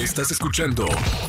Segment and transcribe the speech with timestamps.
[0.00, 0.86] Estás escuchando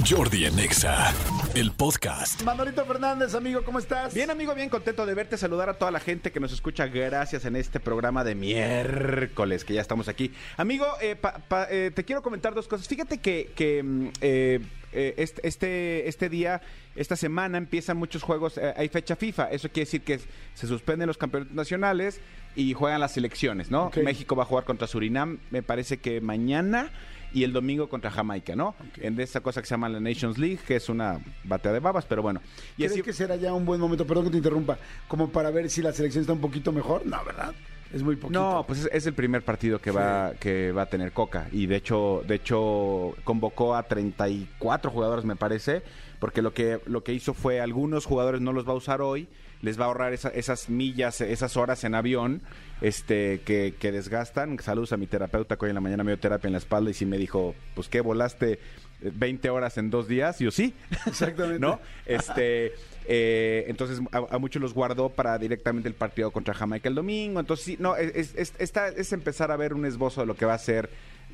[0.09, 1.13] Jordi en Exa,
[1.55, 2.41] el podcast.
[2.43, 4.13] Manolito Fernández, amigo, ¿cómo estás?
[4.13, 6.87] Bien, amigo, bien contento de verte, saludar a toda la gente que nos escucha.
[6.87, 10.31] Gracias en este programa de miércoles, que ya estamos aquí.
[10.55, 12.87] Amigo, eh, pa- pa- eh, te quiero comentar dos cosas.
[12.87, 14.59] Fíjate que, que, mm, eh,
[14.93, 16.61] eh, este, este, este día,
[16.95, 18.57] esta semana, empiezan muchos juegos.
[18.57, 19.49] eh, hay fecha FIFA.
[19.51, 20.19] Eso quiere decir que
[20.53, 22.21] se suspenden los campeonatos nacionales
[22.55, 23.91] y juegan las selecciones, ¿no?
[24.03, 26.89] México va a jugar contra Surinam, me parece que mañana.
[27.33, 28.75] Y el domingo contra Jamaica, ¿no?
[28.97, 32.05] En esa cosa que se llama la Nations League, que es una batea de babas,
[32.05, 32.41] pero bueno.
[32.73, 35.49] Y ¿Crees así- que será ya un buen momento, perdón que te interrumpa, como para
[35.51, 37.05] ver si la selección está un poquito mejor?
[37.05, 37.53] No, ¿verdad?
[37.93, 38.39] Es muy poquito.
[38.39, 41.65] No, pues es, es el primer partido que va que va a tener Coca y
[41.65, 45.83] de hecho de hecho convocó a 34 jugadores me parece,
[46.19, 49.27] porque lo que lo que hizo fue algunos jugadores no los va a usar hoy,
[49.61, 52.41] les va a ahorrar esa- esas millas, esas horas en avión,
[52.81, 54.57] este que, que desgastan.
[54.59, 56.89] Saludos a mi terapeuta que hoy en la mañana me dio terapia en la espalda
[56.89, 60.51] y sí me dijo, "Pues qué volaste eh, 20 horas en dos días." Y yo
[60.51, 60.73] sí.
[61.05, 61.59] Exactamente.
[61.65, 61.79] ¿No?
[62.05, 62.73] Este,
[63.07, 67.39] eh, entonces a, a muchos los guardó para directamente el partido contra Jamaica el domingo.
[67.39, 70.45] Entonces, sí, no, es, es, esta- es empezar a ver un esbozo de lo que
[70.45, 70.89] va a ser.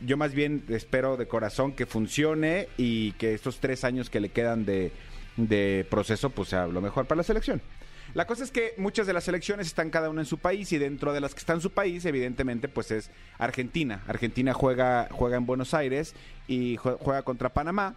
[0.06, 4.30] Yo más bien espero de corazón que funcione y que estos tres años que le
[4.30, 4.92] quedan de,
[5.38, 7.62] de proceso, pues sea lo mejor para la selección.
[8.14, 10.78] La cosa es que muchas de las selecciones están cada una en su país y
[10.78, 14.02] dentro de las que están en su país, evidentemente, pues es Argentina.
[14.08, 16.16] Argentina juega, juega en Buenos Aires
[16.48, 17.96] y jue- juega contra Panamá.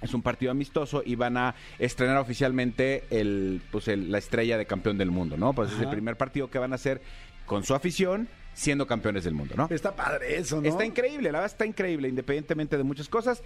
[0.00, 4.66] Es un partido amistoso y van a estrenar oficialmente el, pues el- la estrella de
[4.66, 5.52] campeón del mundo, ¿no?
[5.52, 7.00] Pues es el primer partido que van a hacer
[7.46, 9.66] con su afición siendo campeones del mundo, ¿no?
[9.70, 10.68] Está padre eso, ¿no?
[10.68, 13.42] Está increíble, la verdad está increíble, independientemente de muchas cosas,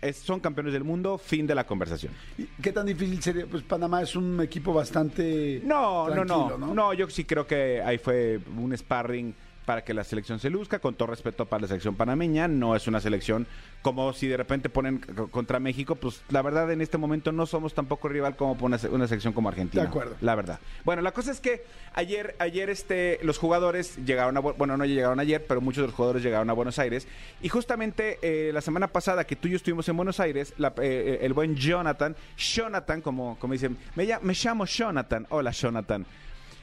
[0.00, 2.12] es- son campeones del mundo, fin de la conversación.
[2.38, 3.46] ¿Y ¿Qué tan difícil sería?
[3.46, 5.60] Pues Panamá es un equipo bastante.
[5.64, 9.34] No, no, no, tranquilo, no, yo sí creo que ahí fue un sparring
[9.66, 12.86] para que la selección se luzca, con todo respeto para la selección panameña, no es
[12.86, 13.46] una selección
[13.82, 14.98] como si de repente ponen
[15.30, 19.06] contra México, pues la verdad en este momento no somos tampoco rival como una, una
[19.06, 19.82] selección como Argentina.
[19.82, 20.16] De acuerdo.
[20.20, 20.58] La verdad.
[20.84, 24.84] Bueno, la cosa es que ayer, ayer este, los jugadores llegaron a, Bu- bueno, no
[24.86, 27.06] llegaron ayer, pero muchos de los jugadores llegaron a Buenos Aires
[27.42, 30.72] y justamente eh, la semana pasada que tú y yo estuvimos en Buenos Aires, la-
[30.80, 36.06] eh, el buen Jonathan, Jonathan, como, como dicen, me, llamo- me llamo Jonathan, hola Jonathan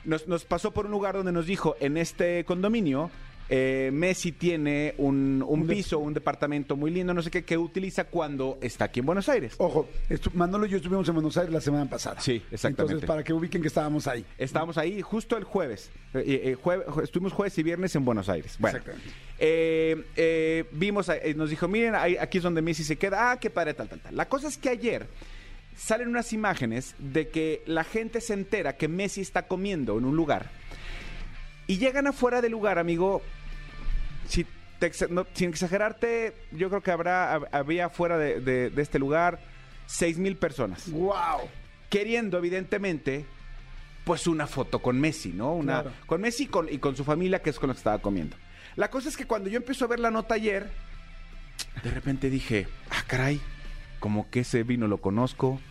[0.06, 3.09] nos, nos pasó por un lugar donde nos dijo, en este condominio,
[3.50, 8.06] eh, Messi tiene un, un piso, un departamento muy lindo, no sé qué, que utiliza
[8.06, 9.56] cuando está aquí en Buenos Aires.
[9.58, 9.88] Ojo,
[10.34, 12.22] Manolo y yo estuvimos en Buenos Aires la semana pasada.
[12.22, 12.94] Sí, exactamente.
[12.94, 14.25] Entonces, para que ubiquen que estábamos ahí.
[14.38, 15.91] Estábamos ahí justo el jueves.
[16.14, 18.56] Eh, eh, jue- jue- estuvimos jueves y viernes en Buenos Aires.
[18.59, 19.14] Bueno, Exactamente.
[19.40, 23.31] eh, eh, vimos, eh, nos dijo, miren, ahí- aquí es donde Messi se queda.
[23.31, 24.16] Ah, qué padre, tal, tal, tal.
[24.16, 25.06] La cosa es que ayer
[25.75, 30.16] salen unas imágenes de que la gente se entera que Messi está comiendo en un
[30.16, 30.50] lugar.
[31.67, 33.22] Y llegan afuera del lugar, amigo.
[34.28, 34.45] Si
[34.79, 39.00] te no, sin exagerarte, yo creo que habrá, hab- había afuera de, de- de este
[39.00, 39.39] lugar
[39.85, 41.41] seis mil personas ¡Wow!
[41.90, 43.25] queriendo evidentemente
[44.05, 45.53] pues una foto con Messi, ¿no?
[45.53, 45.91] Una Claro.
[46.05, 48.35] con Messi y con, y con su familia que es con lo que estaba comiendo.
[48.75, 50.69] La cosa es que cuando yo empiezo a ver la nota ayer,
[51.84, 53.40] de repente dije, ah, caray,
[54.03, 55.62] como que ese vino lo conozco,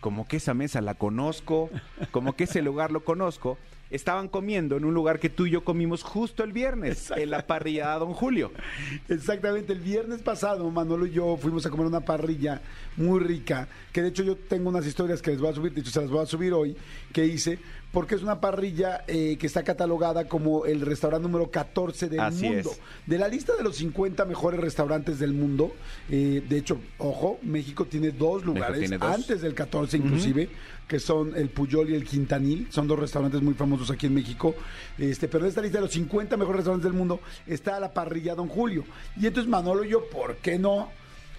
[0.00, 1.68] como que esa mesa la conozco,
[2.12, 3.58] como que ese lugar lo conozco.
[3.92, 7.46] Estaban comiendo en un lugar que tú y yo comimos justo el viernes, en la
[7.46, 8.50] parrillada Don Julio.
[9.08, 12.60] Exactamente, el viernes pasado Manolo y yo fuimos a comer una parrilla
[12.96, 15.80] muy rica, que de hecho yo tengo unas historias que les voy a subir, de
[15.80, 16.76] hecho se las voy a subir hoy,
[17.12, 17.58] que hice,
[17.92, 22.46] porque es una parrilla eh, que está catalogada como el restaurante número 14 del Así
[22.48, 22.70] mundo.
[22.70, 22.80] es.
[23.06, 25.72] De la lista de los 50 mejores restaurantes del mundo,
[26.10, 29.14] eh, de hecho, ojo, México tiene dos lugares, tiene dos.
[29.14, 30.48] antes del 14 inclusive,
[30.88, 34.54] que son el Puyol y el Quintanil, son dos restaurantes muy famosos aquí en México,
[34.98, 38.34] este, pero en esta lista de los 50 mejores restaurantes del mundo está la parrilla
[38.34, 38.84] Don Julio.
[39.18, 40.90] Y entonces Manolo y yo, ¿por qué no?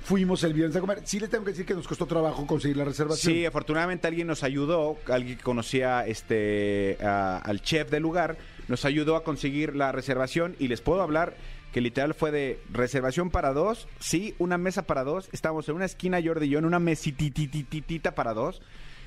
[0.06, 1.02] Fuimos el viernes a comer.
[1.06, 3.34] Sí les tengo que decir que nos costó trabajo conseguir la reservación.
[3.34, 8.38] Sí, afortunadamente alguien nos ayudó, alguien que conocía este a- al chef del lugar,
[8.68, 11.36] nos ayudó a conseguir la reservación y les puedo hablar
[11.72, 15.86] que literal fue de reservación para dos, sí, una mesa para dos, estábamos en una
[15.86, 18.62] esquina Jordi y yo en una mesititititita para dos,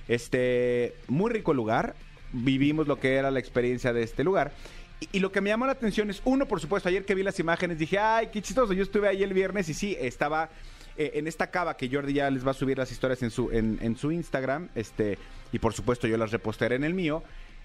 [0.08, 1.94] este, muy rico lugar,
[2.32, 4.52] vivimos lo que era la experiencia de este lugar.
[5.00, 7.22] Y, y lo que me llamó la atención es, uno, por supuesto, ayer que vi
[7.22, 10.50] las imágenes dije, ay, qué chistoso, yo estuve ahí el viernes y sí, estaba
[10.98, 13.50] eh, en esta cava que Jordi ya les va a subir las historias en su,
[13.52, 15.18] en, en su Instagram, este,
[15.52, 17.22] y por supuesto yo las reposteré en el mío.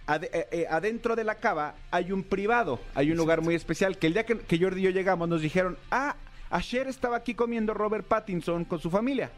[0.09, 4.07] Eh, eh, adentro de la cava hay un privado, hay un lugar muy especial que
[4.07, 6.17] el día que, que Jordi y yo llegamos nos dijeron, ah,
[6.49, 9.31] ayer estaba aquí comiendo Robert Pattinson con su familia.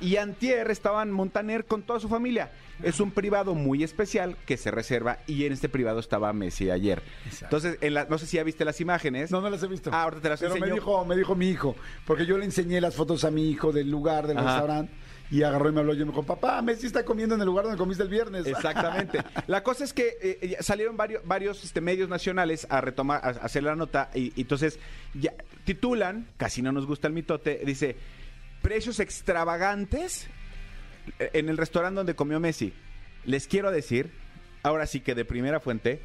[0.00, 2.50] Y antier estaban Montaner con toda su familia.
[2.82, 7.02] Es un privado muy especial que se reserva y en este privado estaba Messi ayer.
[7.42, 9.32] Entonces, en la- no sé si ya viste las imágenes.
[9.32, 9.90] No, no las he visto.
[9.92, 10.74] Ah, ahorita te las Pero me enseño.
[10.76, 11.74] dijo, me dijo mi hijo,
[12.06, 14.46] porque yo le enseñé las fotos a mi hijo del lugar, del Ajá.
[14.52, 14.92] restaurante,
[15.30, 17.64] y agarró y me habló y me dijo, papá, Messi está comiendo en el lugar
[17.64, 18.46] donde comiste el viernes.
[18.46, 19.18] Exactamente.
[19.48, 23.30] La cosa es que eh, salieron varios, varios este, medios nacionales a retomar, a, a
[23.44, 24.78] hacer la nota y, y entonces
[25.14, 25.34] ya
[25.64, 27.96] titulan, casi no nos gusta el mitote, dice,
[28.62, 30.28] precios extravagantes
[31.18, 32.72] eh, en el restaurante donde comió Messi.
[33.24, 34.10] Les quiero decir,
[34.62, 36.00] ahora sí que de primera fuente,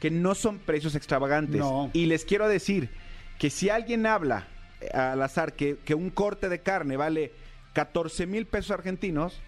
[0.00, 1.60] que no son precios extravagantes.
[1.60, 1.90] No.
[1.92, 2.90] Y les quiero decir
[3.38, 4.48] que si alguien habla
[4.80, 7.32] eh, al azar que, que un corte de carne vale
[7.72, 9.40] 14 mil pesos argentinos,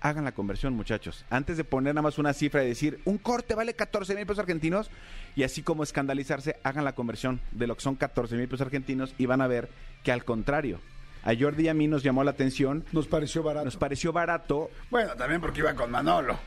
[0.00, 1.24] hagan la conversión, muchachos.
[1.30, 4.40] Antes de poner nada más una cifra y decir, un corte vale 14 mil pesos
[4.40, 4.90] argentinos,
[5.36, 9.14] y así como escandalizarse, hagan la conversión de lo que son 14 mil pesos argentinos
[9.18, 9.68] y van a ver
[10.02, 10.80] que al contrario,
[11.22, 13.64] a Jordi y a mí nos llamó la atención, Nos pareció barato.
[13.64, 14.70] nos pareció barato.
[14.90, 16.38] Bueno, también porque iba con Manolo.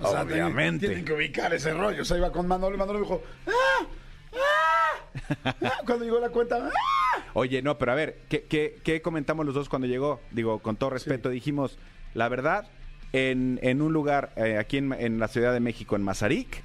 [0.00, 0.86] O sea, tienen- Obviamente.
[0.86, 2.02] Tienen, que ubicar ese rollo.
[2.02, 3.86] O sea, iba con Manolo y Manolo dijo, ¡ah!
[4.34, 5.44] ¡ah!
[5.62, 7.22] ah", Cuando llegó la cuenta, ¡ah!
[7.34, 10.20] Oye, no, pero a ver, ¿qué, qué, qué comentamos los dos cuando llegó?
[10.30, 11.78] Digo, con todo respeto, dijimos,
[12.14, 12.68] la verdad,
[13.12, 16.62] en, en un lugar eh, aquí en, en la Ciudad de México, en Mazarik,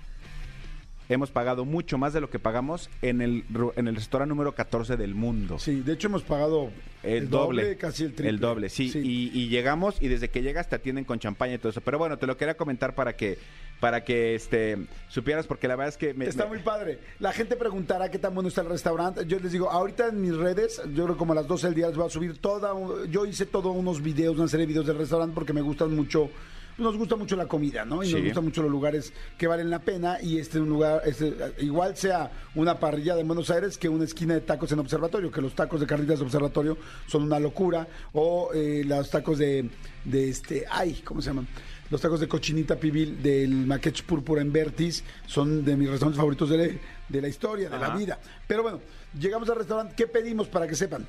[1.10, 3.44] hemos pagado mucho más de lo que pagamos en el,
[3.76, 5.60] en el restaurante número 14 del mundo.
[5.60, 6.72] Sí, de hecho hemos pagado
[7.04, 8.30] El, doble, casi el triple.
[8.30, 8.92] El doble, sí.
[8.96, 11.82] Y, y llegamos y desde que llegas te atienden con champaña y todo eso.
[11.82, 13.38] Pero bueno, te lo quería comentar para que
[13.80, 14.78] para que este
[15.10, 16.98] supieras porque la verdad es que me, Está me- muy padre.
[17.20, 19.26] La gente preguntará qué tan bueno está el restaurante.
[19.28, 21.88] Yo les digo, ahorita en mis redes, yo creo como a las 12 del día
[21.90, 22.72] les voy a subir toda.
[23.12, 26.30] Yo hice todos unos videos, una serie de videos del restaurante porque me gustan mucho.
[26.78, 28.04] Nos gusta mucho la comida, ¿no?
[28.04, 28.26] Y nos Sí.
[28.26, 30.18] gustan mucho los lugares que valen la pena.
[30.22, 34.04] Y este es un lugar, este, igual sea una parrilla de Buenos Aires que una
[34.04, 36.78] esquina de tacos en Observatorio, que los tacos de carnitas de Observatorio
[37.08, 37.88] son una locura.
[38.12, 39.70] O eh, los tacos de,
[40.04, 41.48] de este, ay, ¿cómo se llaman?
[41.90, 46.50] Los tacos de cochinita pibil del Maquech Púrpura en Vertis son de mis restaurantes favoritos
[46.50, 46.74] de, la-
[47.08, 48.20] de la historia, de la vida.
[48.48, 48.82] Pero bueno,
[49.18, 49.94] llegamos al restaurante.
[49.96, 51.06] ¿Qué pedimos para que sepan?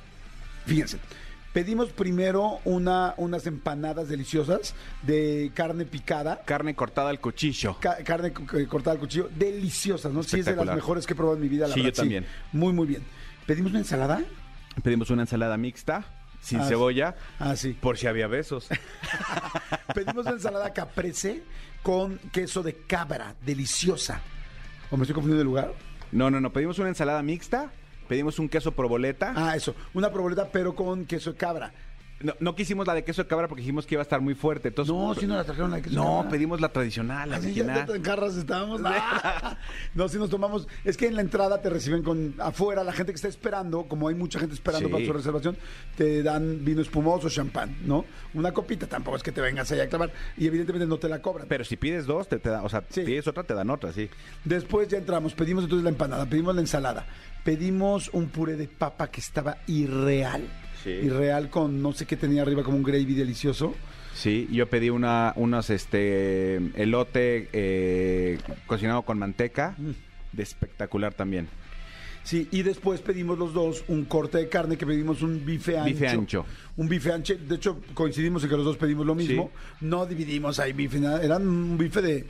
[0.65, 0.97] Fíjense.
[1.57, 6.43] Pedimos primero una, unas empanadas deliciosas de carne picada.
[6.45, 7.77] carne cortada al cuchillo.
[7.79, 10.21] ca- carne eh, cortada al cuchillo, deliciosas, ¿no?
[10.21, 12.27] Sí, es de las mejores que he probado en mi vida, la Sí, yo también.
[12.51, 13.01] Muy, muy bien.
[13.47, 14.21] ¿Pedimos una ensalada?
[14.83, 16.05] Pedimos una ensalada mixta
[16.41, 17.15] sin Ah, cebolla.
[17.39, 17.73] Ah, sí.
[17.73, 18.67] Por si había besos.
[19.95, 21.41] Pedimos una ensalada caprese
[21.81, 24.21] con queso de cabra, deliciosa.
[24.91, 25.73] ¿O me estoy confundiendo de lugar?
[26.11, 26.53] No, no, no.
[26.53, 27.71] Pedimos una ensalada mixta.
[28.07, 29.33] Pedimos un queso proboleta.
[29.35, 29.75] Ah, eso.
[29.93, 31.73] Una proboleta, pero con queso de cabra.
[32.19, 34.33] No, no quisimos la de queso de cabra porque dijimos que iba a estar muy
[34.33, 34.69] fuerte.
[34.69, 36.29] Entonces, No, si no la trajeron la de queso de No, cabra.
[36.31, 37.85] pedimos la tradicional, la Así ya original.
[37.87, 38.81] tan carras estábamos.
[38.83, 39.57] Ah.
[39.93, 40.67] No, si nos tomamos.
[40.83, 44.07] Es que en la entrada te reciben con afuera, la gente que está esperando, como
[44.07, 44.93] hay mucha gente esperando Sí.
[44.93, 45.57] para su reservación,
[45.95, 48.05] te dan vino espumoso, champán, ¿no?
[48.33, 50.11] Una copita, tampoco es que te vengas allá a clavar.
[50.37, 51.47] Y evidentemente no te la cobran.
[51.47, 53.01] Pero si pides dos, te, te dan, o sea, Sí.
[53.01, 54.09] pides otra, te dan otra, sí.
[54.43, 57.05] Después ya entramos, pedimos entonces la empanada, pedimos la ensalada,
[57.43, 60.47] pedimos un puré de papa que estaba irreal.
[60.87, 61.05] Sí.
[61.05, 63.75] Irreal con no sé qué tenía arriba, como un gravy delicioso.
[64.13, 69.91] Sí, yo pedí una, unos, este, elote eh, cocinado con manteca, Mm.
[70.31, 71.47] de espectacular también.
[72.23, 75.85] Sí, y después pedimos los dos un corte de carne que pedimos un bife ancho.
[75.93, 76.45] Bife ancho.
[76.75, 77.35] Un bife ancho.
[77.37, 79.51] De hecho, coincidimos en que los dos pedimos lo mismo.
[79.81, 81.21] No dividimos ahí bife, nada.
[81.23, 82.25] Eran un bife de.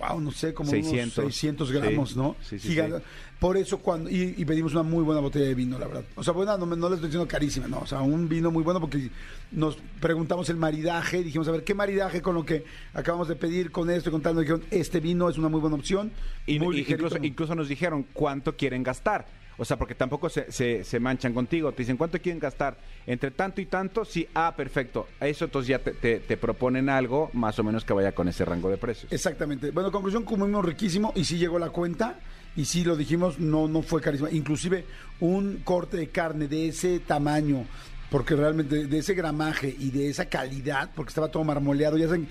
[0.00, 1.18] Wow, no sé, como 600.
[1.18, 2.16] unos 600 gramos, Sí.
[2.16, 2.36] ¿no?
[2.42, 3.04] Sí, sí, Giga- sí.
[3.38, 4.10] Por eso cuando.
[4.10, 6.04] Y, y pedimos una muy buena botella de vino, la verdad.
[6.14, 7.78] O sea, buena, no, me- no le estoy diciendo carísima, no.
[7.80, 9.08] O sea, un vino muy bueno porque
[9.52, 11.22] nos preguntamos el maridaje.
[11.22, 14.20] Dijimos, a ver, ¿qué maridaje con lo que acabamos de pedir, con esto y con
[14.20, 14.34] tal?
[14.34, 16.12] Nos dijeron, este vino es una muy buena opción.
[16.46, 19.26] Y, muy y ligerito, incluso, incluso nos dijeron cuánto quieren gastar.
[19.60, 21.70] O sea, porque tampoco se, se, se manchan contigo.
[21.72, 22.78] Te dicen, ¿cuánto quieren gastar?
[23.06, 25.06] Entre tanto y tanto, sí, ah, perfecto.
[25.20, 28.46] A eso entonces ya te, te- proponen algo más o menos que vaya con ese
[28.46, 29.12] rango de precios.
[29.12, 29.70] Exactamente.
[29.70, 32.18] Bueno, conclusión, comimos riquísimo y sí llegó la cuenta
[32.56, 34.30] y sí lo dijimos, no, no fue carísimo.
[34.30, 34.86] Inclusive
[35.20, 37.66] un corte de carne de ese tamaño,
[38.10, 42.28] porque realmente de ese gramaje y de esa calidad, porque estaba todo marmoleado, ya saben,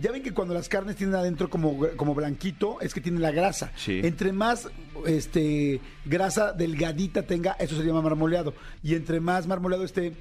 [0.00, 3.30] ya ven que cuando las carnes tienen adentro como, como blanquito, es que tienen la
[3.30, 3.72] grasa.
[3.76, 4.00] Sí.
[4.02, 4.68] Entre más
[5.06, 8.54] este grasa delgadita tenga, eso se llama marmoleado.
[8.82, 10.14] Y entre más marmoleado esté,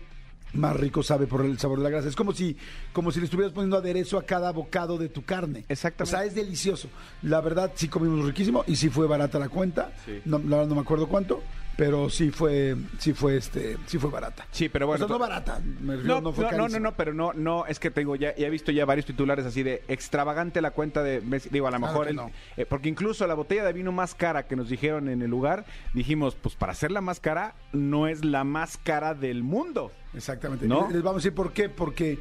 [0.53, 2.07] más rico sabe por el sabor de la grasa.
[2.07, 2.57] Es como si,
[2.93, 5.65] como si le estuvieras poniendo aderezo a cada bocado de tu carne.
[5.69, 6.15] Exactamente.
[6.15, 6.89] O sea, es delicioso.
[7.21, 9.91] La verdad, sí comimos riquísimo y sí fue barata la cuenta.
[10.25, 11.41] No, la verdad no me acuerdo cuánto,
[11.77, 14.45] pero sí fue, sí fue este, sí fue barata.
[14.51, 16.63] Sí, pero bueno, O sea, no barata, me refiero, No, no, fue no, no, no,
[16.63, 16.79] carísima.
[16.89, 19.61] no, pero no, no, es que tengo ya, ya he visto ya varios titulares así
[19.63, 21.49] de extravagante la cuenta de Messi.
[21.49, 22.19] Digo, a lo mejor, el-
[22.57, 25.65] eh, porque incluso la botella de vino más cara que nos dijeron en el lugar,
[25.93, 29.91] dijimos, pues para ser la más cara, no es la más cara del mundo.
[30.15, 30.67] Exactamente.
[30.67, 30.85] ¿No?
[30.87, 32.17] Les- Les vamos a decir por qué, porque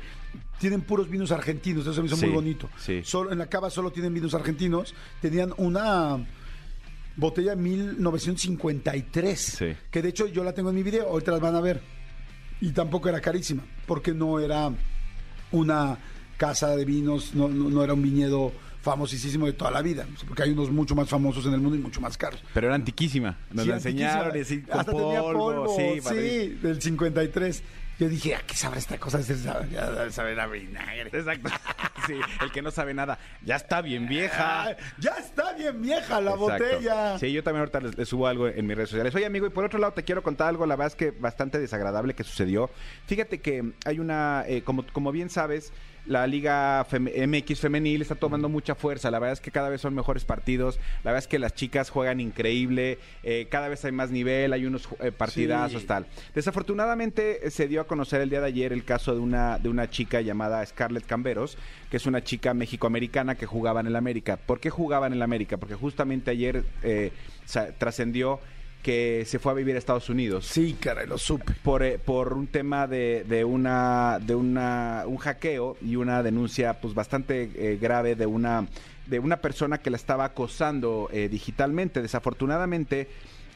[0.58, 2.68] tienen puros vinos argentinos, eso se me hizo Sí, muy bonito.
[2.76, 3.00] sí.
[3.04, 6.18] Solo, en la cava solo tienen vinos argentinos, tenían una
[7.16, 9.75] botella de 1953, Sí.
[9.90, 11.80] que de hecho yo la tengo en mi video, ahorita las van a ver.
[12.61, 14.70] Y tampoco era carísima, porque no era
[15.52, 15.99] una
[16.37, 20.44] casa de vinos, no, no, no era un viñedo famosísimo de toda la vida, porque
[20.44, 22.40] hay unos mucho más famosos en el mundo y mucho más caros.
[22.54, 23.37] Pero era antiquísima.
[23.50, 27.62] Nos Sí, la enseñaron así con Hasta tenía polvo, Sí, sí, del 53.
[27.99, 29.23] Yo dije, ¿a qué sabrá esta cosa?
[29.23, 31.11] Saber a vinagre.
[31.12, 31.49] Exacto.
[32.06, 33.18] Sí, el que no sabe nada.
[33.42, 34.64] Ya está bien vieja.
[34.64, 36.36] Ah, ya está bien vieja la Exacto.
[36.64, 37.18] botella.
[37.18, 39.14] Sí, yo también ahorita les, les subo algo en mis redes sociales.
[39.14, 41.58] Oye, amigo, y por otro lado te quiero contar algo, la verdad es que bastante
[41.58, 42.70] desagradable que sucedió.
[43.06, 45.72] Fíjate que hay una, eh, como, como bien sabes,
[46.06, 49.10] la Liga Fem- MX femenil está tomando mucha fuerza.
[49.10, 50.78] La verdad es que cada vez son mejores partidos.
[51.04, 52.98] La verdad es que las chicas juegan increíble.
[53.22, 55.86] eh, cada vez hay más nivel, hay unos eh, partidazos, Sí.
[55.88, 56.06] tal.
[56.34, 59.68] Desafortunadamente eh, se dio a conocer el día de ayer el caso de una, de
[59.68, 61.58] una chica llamada Scarlett Camberos,
[61.90, 64.36] que es una chica mexicoamericana que jugaba en el América.
[64.36, 65.56] ¿Por qué jugaba en el América?
[65.56, 67.12] Porque justamente ayer eh,
[67.78, 68.40] trascendió
[68.86, 71.54] que se fue a vivir a Estados Unidos Sí, caray, lo supe.
[71.64, 76.80] por, eh, por un tema de, de una de una un hackeo y una denuncia
[76.80, 78.68] pues bastante eh, grave de una
[79.06, 83.08] de una persona que la estaba acosando eh, digitalmente desafortunadamente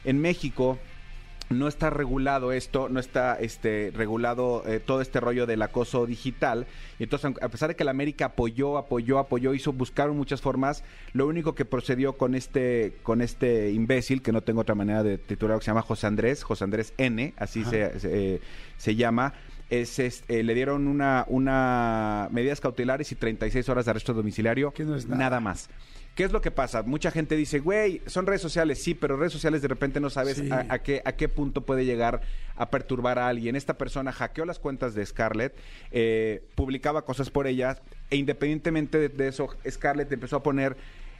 [0.03, 0.77] en México
[1.51, 6.67] no está regulado esto, no está este regulado eh, todo este rollo del acoso digital.
[6.99, 10.83] Y entonces, a pesar de que la América apoyó, apoyó, apoyó, hizo, buscaron muchas formas,
[11.13, 15.17] lo único que procedió con este, con este imbécil, que no tengo otra manera de
[15.17, 18.41] titular, que se llama José Andrés, José Andrés N, así se, se, eh,
[18.77, 19.33] se llama,
[19.71, 24.71] es, es, eh, le dieron una, una medidas cautelares y 36 horas de arresto domiciliario,
[24.71, 25.39] Que no es nada.
[25.39, 25.69] más.
[26.15, 26.83] ¿Qué es lo que pasa?
[26.83, 30.37] Mucha gente dice, güey, son redes sociales, sí, pero redes sociales de repente no sabes
[30.37, 30.49] Sí.
[30.51, 32.21] a, a qué, a qué punto puede llegar
[32.57, 33.55] a perturbar a alguien.
[33.55, 35.55] Esta persona hackeó las cuentas de Scarlett,
[35.91, 40.75] eh, publicaba cosas por ellas, e independientemente de, de eso, Scarlett empezó a poner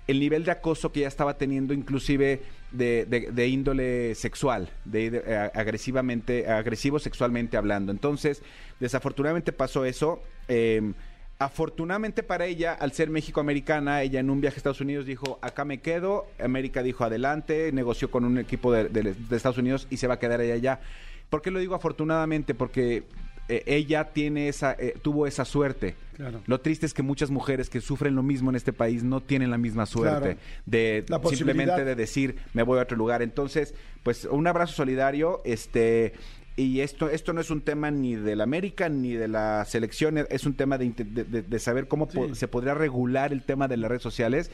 [0.08, 5.10] el nivel de acoso que ya estaba teniendo, inclusive de, de- de índole sexual, de,
[5.12, 7.92] de- eh, agresivamente, agresivo sexualmente hablando.
[7.94, 8.42] Entonces,
[8.80, 10.22] desafortunadamente pasó eso.
[10.50, 10.92] eh,
[11.46, 15.66] Afortunadamente para ella, al ser México-americana, ella en un viaje a Estados Unidos dijo, acá
[15.66, 19.98] me quedo, América dijo adelante, negoció con un equipo de, de- de Estados Unidos y
[19.98, 20.80] se va a quedar ella allá.
[21.32, 22.54] ¿Por qué lo digo afortunadamente?
[22.54, 23.06] Porque
[23.50, 25.96] eh, ella tiene esa, eh, tuvo esa suerte.
[26.16, 26.42] Claro.
[26.46, 29.50] Lo triste es que muchas mujeres que sufren lo mismo en este país no tienen
[29.50, 30.40] la misma suerte Claro.
[30.68, 33.24] de La simplemente de decir me voy a otro lugar.
[33.24, 36.14] Entonces, pues un abrazo solidario, este
[36.58, 40.46] y esto esto no es un tema ni del América ni de la selección, es
[40.46, 44.52] un tema de, saber cómo po- se podría regular el tema de las redes sociales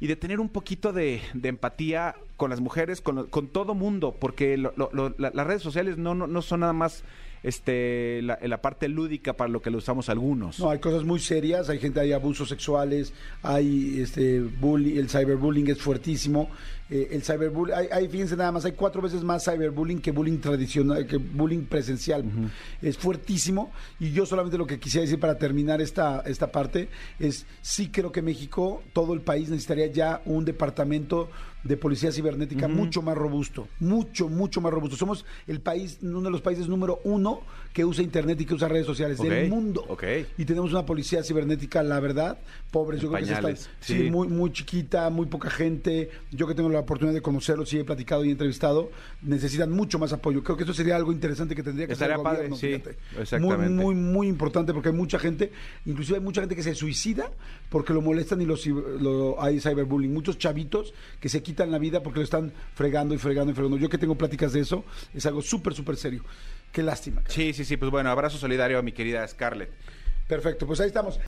[0.00, 4.16] y de tener un poquito de, de empatía con las mujeres, con, con todo mundo,
[4.18, 7.04] porque lo- lo- lo- la- las redes sociales no, no, no son nada más
[7.42, 10.58] este la, la parte lúdica para lo que lo usamos algunos.
[10.60, 15.68] No, hay cosas muy serias, hay gente, hay abusos sexuales, hay este bullying, el cyberbullying
[15.68, 16.48] es fuertísimo.
[16.92, 20.38] eh, el cyberbullying, hay, hay, fíjense nada más, hay cuatro veces más cyberbullying que bullying
[20.38, 22.22] tradicional, que bullying presencial.
[22.82, 23.72] Es fuertísimo.
[23.98, 28.12] Y yo solamente lo que quisiera decir para terminar esta, esta parte es, sí creo
[28.12, 31.30] que México, todo el país necesitaría ya un departamento
[31.64, 34.96] de policía cibernética mucho más robusto, mucho, mucho más robusto.
[34.96, 37.40] Somos el país, uno de los países número uno
[37.72, 39.84] que usa internet y que usa redes sociales Ok, del mundo.
[39.88, 40.02] ok.
[40.38, 42.36] Y tenemos una policía cibernética, la verdad,
[42.70, 43.68] pobres, yo creo que están- sí.
[43.80, 46.10] sí, muy, muy chiquita, muy poca gente.
[46.32, 48.90] Yo que tengo la oportunidad de conocerlos y he platicado y entrevistado,
[49.22, 50.42] necesitan mucho más apoyo.
[50.42, 52.66] Creo que eso sería algo interesante que tendría que hacer el Estaría padre, gobierno, sí,
[52.66, 53.20] fíjate.
[53.22, 53.68] exactamente.
[53.72, 55.52] Muy, muy, muy importante porque hay mucha gente,
[55.86, 57.30] inclusive hay mucha gente que se suicida
[57.70, 60.12] porque lo molestan y lo, ciber- lo- hay cyberbullying.
[60.12, 63.76] Muchos chavitos que se quitan la vida porque lo están fregando y fregando y fregando.
[63.78, 66.24] Yo que tengo pláticas de eso, es algo súper, súper serio.
[66.70, 67.22] Qué lástima.
[67.22, 67.34] cara.
[67.34, 69.70] Sí, sí, sí, pues bueno, abrazo solidario a mi querida Scarlett.
[70.26, 71.20] Perfecto, pues ahí estamos.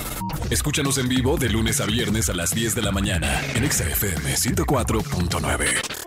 [0.50, 3.84] Escúchanos en vivo de lunes a viernes a las 10 de la mañana en Exa
[3.84, 6.03] FM 104.9.